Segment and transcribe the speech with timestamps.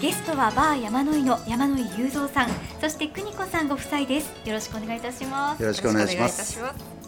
[0.00, 2.50] ゲストはバー山野井の山野井雄三さん
[2.82, 4.30] そして邦子さんご夫妻です。
[4.46, 5.62] よろしくお願いいたします。
[5.62, 6.60] よろしくお願いします。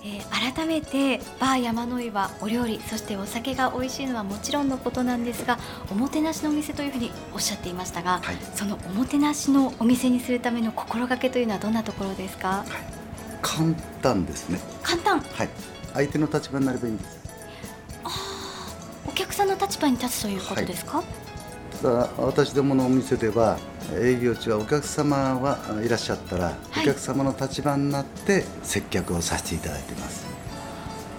[0.02, 5.58] えー、改めてバー山野井はお料理そしてお酒が美味しいのはもちろんのことなんですが
[5.90, 12.68] おもてなしのお店というふうにおっしゃっていましたが、はい、そのおもてなしのお店にするための心がけというのはどんなところですか、はい、
[13.42, 14.60] 簡単ですね。
[14.82, 15.20] 簡単？
[15.20, 15.48] はい。
[15.92, 17.18] 相手の立場になればいいんです。
[18.04, 18.08] あ
[19.06, 21.27] お客さんの立場に立つということですか、はい
[22.18, 23.58] 私どものお店では
[23.94, 30.26] 営業中はお客様はいらっしゃったら、はい、お客様の立場になって接客をさせていただいています。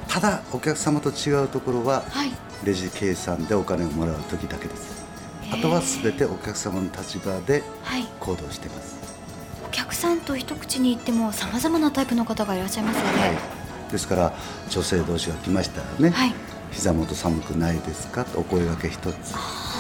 [0.07, 2.31] ただお客様と違うところは、はい、
[2.65, 5.05] レジ計算でお金をもらう時だけです。
[5.51, 7.63] あとは全てお客様の立場で
[8.19, 8.97] 行動しています、
[9.61, 14.33] はい、お客さんと一口に言ってもさまざまなタイプの方がいらっしゃいますよね、はい、ですから
[14.69, 16.33] 女性同士が来ましたらね、はい、
[16.71, 18.25] 膝元寒くないですか？
[18.25, 19.33] とお声がけ一つ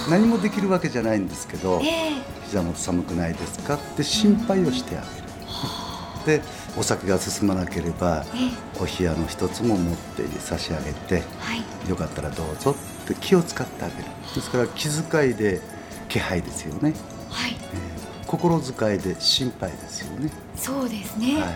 [0.09, 3.75] 何もできるわけじゃないんですけど、えー、膝元寒くないですか？
[3.75, 5.01] って心配をしてあ
[6.25, 6.43] げる、で
[6.77, 14.03] お酒が進まなければ、えー、お冷やの一つも持って差し上げて、はい、よかったらどうぞって気を使ってあげる。
[14.35, 15.61] ですから気遣いで
[16.07, 16.93] 気配ですよね、
[17.29, 17.51] はい。
[17.51, 20.31] えー、心遣いで心配ですよね。
[20.55, 21.53] そうですね、はい、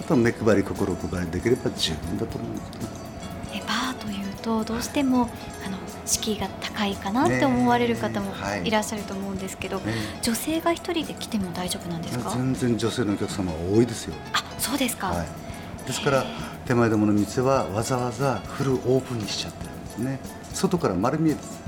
[0.00, 2.88] あとは目配り心配りできれば十分だと思うんですね。
[3.56, 5.28] えバーというとどうしても
[5.64, 8.32] あの敷居が高いかなって思われる方も
[8.64, 8.70] い。
[8.70, 12.30] らっしゃると思うんですけど、ねはい、女性が一人で来ても大丈夫なんですか？
[12.30, 14.14] 全然女性のお客様多いですよ。
[14.32, 15.26] あそうですか、はい、
[15.86, 16.24] ですから
[16.66, 20.20] 手前どもの店はわざわざフルオープンにしちゃってるんですね。
[20.52, 21.64] 外から丸見えです。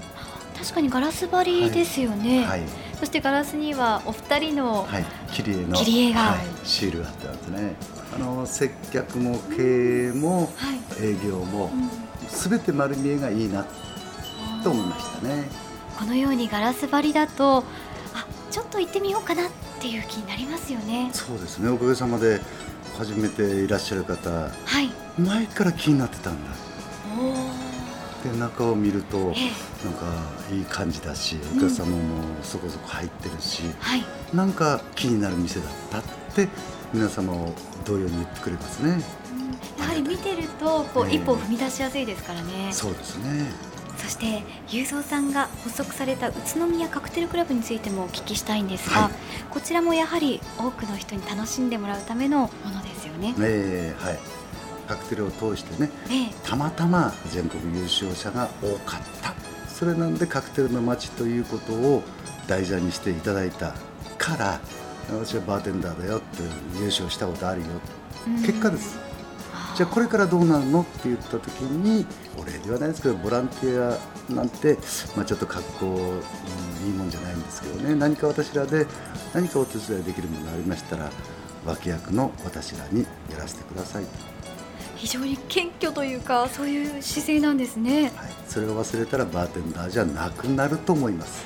[0.58, 2.62] 確かにガラス張りですよね、はい、
[2.98, 7.74] そしてガラスにはお二人の、はい、切り絵の切り絵が、はい、シールが貼ってあるんですね。
[8.14, 10.48] あの接客も経営も、
[10.98, 11.70] 営業も、
[12.28, 13.66] すべて丸見えがいいな
[14.66, 15.44] と思いましたね。
[15.96, 17.58] このようにガラス張りだと
[18.14, 19.50] あちょっと行ってみようかなっ
[19.80, 21.08] ていう気になりますよね。
[21.12, 21.68] そうですね。
[21.68, 22.40] おかげさまで
[22.98, 24.90] 初めていらっしゃる方、はい、
[25.20, 26.50] 前から気になってたんだ。
[28.24, 29.36] で中を見ると、なんか
[30.50, 33.62] いい感じだしお客様もそこそこ入ってるし、
[34.32, 36.02] うん、なんか気になる店だったっ
[36.34, 36.48] て
[36.92, 37.52] 皆様を
[37.84, 38.98] 同様に言ってくれますね、
[39.78, 42.72] うん、やはり見てるとこう、一歩踏み出しやすいですからね。
[42.72, 43.75] そうですね
[44.06, 49.12] そして雄三さんが発足された宇都宮カクテルクラブについてもお聞きしたいんですが、はい、
[49.50, 53.34] こちらもやはり多くの人に楽しんでもらうためのものですよね。
[53.40, 54.18] えー、はい。
[54.86, 59.34] カクテルを通してね、えー、たまたま全国優勝者が多かった。
[59.68, 62.04] それなんでカクテルの街ということを
[62.46, 63.74] 題材にしていただいた
[64.18, 64.60] から
[65.10, 66.44] 私はバーテンダーだよって
[66.78, 67.66] 優勝したことあるよ、
[68.46, 69.05] 結果です
[69.76, 70.80] じゃあこれからどうなるの？
[70.80, 72.06] って言った時に
[72.38, 73.98] お礼ではないですけどボランティ
[74.30, 74.78] アなんて、
[75.14, 75.92] まあ、ちょっと格好、うん、
[76.86, 77.94] いいもんじゃないんですけどね。
[77.94, 78.86] 何か私らで
[79.34, 81.10] 何かお手伝いできるものがありましたら
[81.66, 84.04] 脇役の私らにやらせてください。
[84.04, 84.10] と。
[84.96, 88.12] 非常に謙虚というかそういう姿勢なんですね、はい、
[88.48, 91.44] それを忘れたらバーテンダーじゃなくなると思います。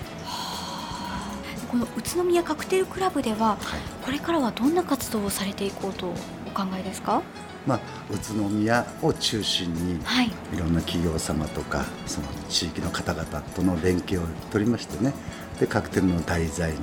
[1.69, 3.59] この宇都宮カクテルクラブでは、はい、
[4.05, 6.07] これからはどんな活動をされていこうと
[6.47, 7.23] お考えですか？
[7.67, 15.13] まあ、宇都宮を中心に、はい、いろんな企業様とかその地域の方々との連携を取りましてね。
[15.59, 16.79] でカクテルの題材に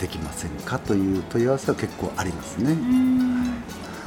[0.00, 2.76] できませんかという問い合わせは結構ありますね。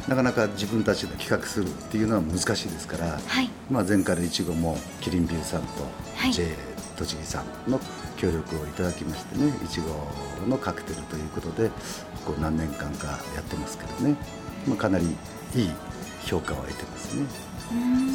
[0.07, 5.67] なかなか自分たちで企画するっていうのは難しいですから、はい、まあ、前回のいちごもキリンビューさんと
[6.31, 6.55] J
[6.95, 7.79] 栃木さんの
[8.15, 11.69] 協力をいただきましてねいちごのカクテルということで
[12.25, 14.15] こう何年間かやってますけどね、
[14.67, 15.69] まあ、かなりいい
[16.25, 17.25] 評価を得てますね。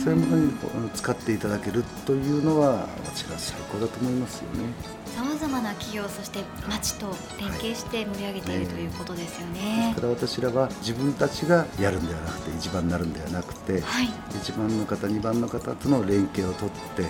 [0.05, 4.73] そういうものに使っていただけるというのは私は最高だと思いますよね。
[5.07, 6.39] さまざまな企業そして
[6.69, 9.93] 町と連携して盛り上げている、はい、ということですよね。
[9.95, 17.09] ですから私らは自分たちがやるんではなくて一番になるんではなくて、はい、1番の方2番の方との連携を取ってで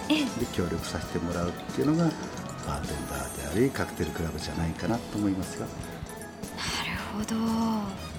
[0.53, 2.11] 協力させてもらうっていうのが
[2.67, 5.67] バーテンダーでありカクテルクラブじゃないかなと思いますよ。
[5.67, 7.35] なるほ
[8.05, 8.10] ど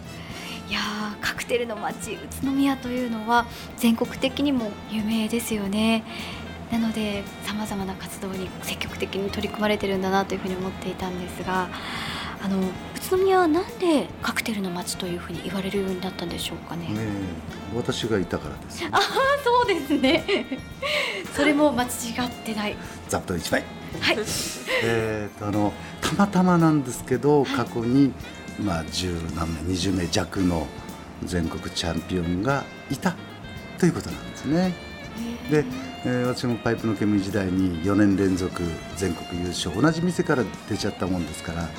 [0.71, 0.79] いや
[1.19, 3.45] カクテルの街宇都宮というのは
[3.75, 6.05] 全国的にも有名ですよね
[6.71, 11.67] なのでさまざまな活動に積極的に取り組まれてるんだなというふうに思っていたんですが
[12.41, 12.63] あの宇
[13.09, 16.87] 都宮はなんでカクテルの街というふうに言われるようになったんでしょうかね。
[16.87, 16.95] ね
[17.75, 19.01] 私がいたからです、ああ
[19.43, 20.59] そうですね。
[21.35, 22.75] それも間違ってない。
[23.09, 23.63] ざっと一枚。
[23.99, 24.17] はい。
[24.83, 25.71] えっとあの
[26.01, 28.11] たまたまなんですけど、過去に
[28.59, 30.67] まあ、10何名20名弱の
[31.23, 33.15] 全国チャンピオンがいた
[33.77, 34.73] ということなんですね。
[35.49, 35.65] で、
[36.05, 38.63] えー、私もパイプの煙時代に4年連続
[38.95, 41.69] 全国優勝同じ店から出ちゃったもんですから、はい、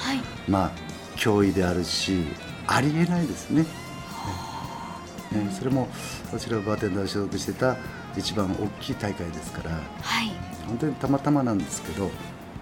[0.48, 0.70] まあ
[1.16, 2.24] 脅威であるし
[2.66, 3.62] ありえないですね。
[3.62, 5.88] ねそれも
[6.26, 7.76] 私らバーテンダー所属してた
[8.16, 9.78] 一番大きい大会ですから、は
[10.22, 10.30] い、
[10.66, 12.10] 本当にたまたまなんですけど、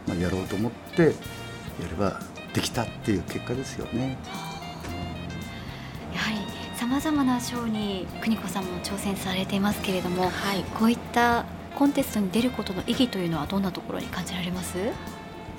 [0.06, 1.08] まあ、やろうと思ってや
[1.88, 2.20] れば
[2.54, 4.16] できたっていう結果ですよね。
[6.12, 6.38] やはり
[6.76, 11.44] さまざまな賞に邦子さんも挑戦されていますけれども、はい、こういった
[11.76, 14.76] コンテストに出ることの意義というのはどんなところに感じられます？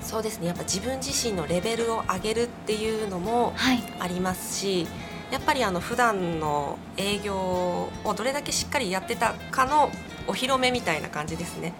[0.00, 0.48] そうですね。
[0.48, 3.54] やっぱ自分自身のレベルを上げるっていうのも
[4.00, 4.90] ありますし、は
[5.30, 9.90] い、やっぱりあの普段の営業をどれだけしっかりやってたかの
[10.26, 11.72] お披露目みたいな感じですね。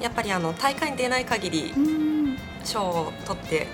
[0.00, 1.72] やっぱりあの大会に出ない限り
[2.68, 3.66] 賞を取って、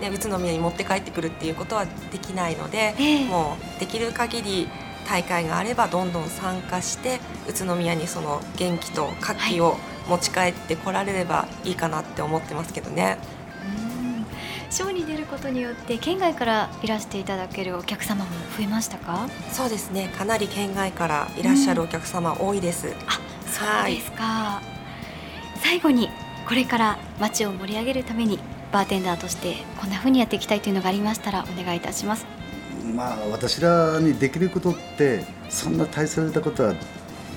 [0.00, 2.94] ね、宇都宮に持って帰ってくるっていうことはできないので、
[3.28, 4.68] もうできる限り
[5.08, 9.76] 大会があればどんどん参加して宇都宮にその元気と活気を
[10.08, 13.18] 持ち帰ってこられればいいかなって思ってますけどね。
[14.70, 19.28] ショーに出ることによって県外からいらしていただけるお客様も増えましたか？
[19.50, 20.08] そうですね。
[20.16, 24.62] かなり県外からいらっしゃるお客様多いです、あそうですか、は
[25.56, 26.08] い、最後に
[26.52, 28.38] これから街を盛り上げるために
[28.72, 32.26] バーテンダーとしてこんなふうにやっていきたいというのがありましたらお願いいたします
[32.94, 36.74] まあ私らにできることってそんな大それたことは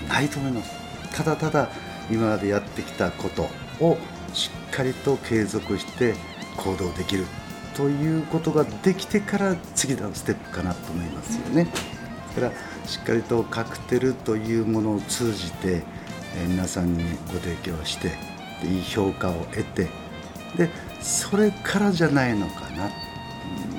[0.09, 0.75] ないと思います
[1.15, 1.69] ただただ
[2.11, 3.43] 今までやってきたこと
[3.79, 3.97] を
[4.33, 6.13] しっかりと継続して
[6.57, 7.25] 行動できる
[7.73, 11.69] ということができてから次のステップかなと思いますよね。
[12.35, 15.83] だからしっかりとカクテルというものを通じて、
[16.47, 17.03] 皆さんに
[17.33, 18.34] ご提供して
[18.65, 19.87] いい評価を得て
[20.57, 20.69] で
[21.01, 22.89] それからじゃないのかな、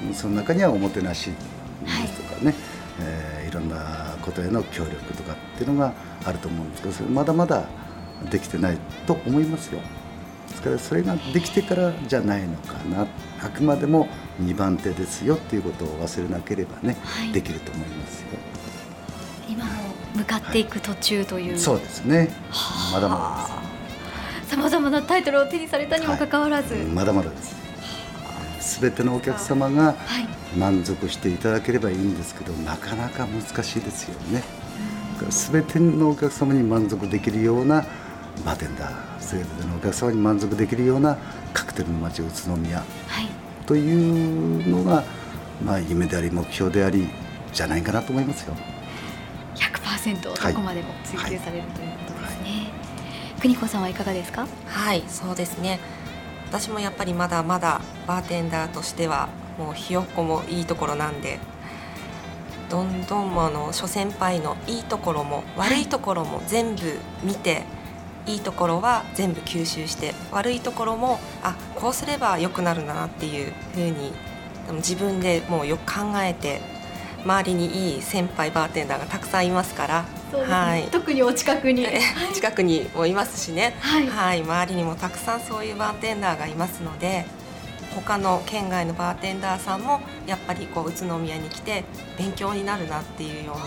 [0.06, 1.30] うん、その中にはおもてなし
[1.80, 2.54] とかね、はい
[3.00, 5.92] えー、いろんなことへの協力とかっていうのが
[6.24, 7.66] あると思うんですけどそれまだまだ
[8.30, 9.80] できてないと思いますよ。
[10.48, 13.06] ですからそれができてからじゃないのかな。
[13.42, 14.08] あくまでも
[14.42, 18.26] 2番手ですよっていうことを忘れなければね、はい、できると思いますよ。
[19.48, 19.70] 今も
[20.14, 22.30] 向かっていく途中という、はい、そうですね。
[22.92, 23.55] まだまだです
[24.48, 27.56] さまざまなタイトルを手にされたにもかかわらず、はい、まだまだです。
[28.60, 29.94] すべてのお客様が
[30.56, 34.42] 満足していただければいいんですけど、なかなか難しいですよね。
[35.30, 37.86] すべてのお客様に満足できるような
[38.44, 41.16] バーテンダーすべてのお客様に満足できるような
[41.54, 42.86] カクテルの街宇都宮、はい、
[43.64, 45.04] というのが、
[45.64, 47.08] まあ、夢であり目標であり
[47.52, 48.54] じゃないかなと思いますよ。
[49.54, 52.15] 100%どこまでも追求される、はい、ということ。
[53.40, 54.46] 邦子さんはいかがですか？
[54.66, 55.78] はいそうですね。
[56.48, 59.28] 私もやっぱりまだまだバーテンダーとしては
[59.58, 61.38] もうひよっこもいいところなんで
[62.70, 67.62] どんどんあの諸先輩のいいところも悪いところも全部見て、
[68.26, 74.12] いいところは全部吸収して悪いところもあこうすれば良くなるんだなっていうふうに
[74.78, 76.60] 自分でもうよく考えて
[77.24, 81.86] 周りにいい先輩バーテンダーがたくさんいますからね、はい、特にお近くに。
[82.34, 87.24] 近くにもいますしね、はい、はい、周りにもたくさんそういうバーテンダーがいますので
[87.94, 91.84] 他の県外のバーテンダーさんもやっぱりこう宇都宮に来て
[92.18, 93.64] 勉強になるなっていうような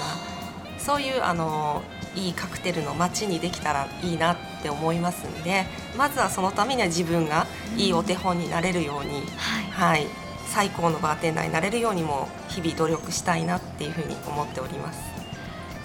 [0.77, 1.81] そういうあの
[2.15, 5.65] いいカクテルの街にできたらいいなって思いますんで
[5.97, 10.07] まずはそのためには自分がいいお手本になれるように、うん、はい、はい、
[10.47, 15.08] 最高のバーテンダーになれるようにも日々努力したいなっていうふうに思っております。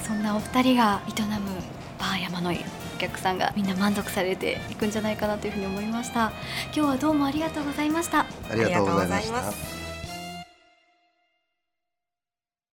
[0.07, 1.29] そんなお二人が営む
[1.99, 2.55] バー山のお
[2.99, 6.33] 客さんがみんな満足されていくんじゃないかなというふうに思いました。
[6.67, 8.21] 今日はどうもありがとうございました。
[8.21, 9.84] ありがとうございました。